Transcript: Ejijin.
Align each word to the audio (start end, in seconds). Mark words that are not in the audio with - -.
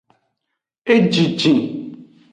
Ejijin. 0.93 1.59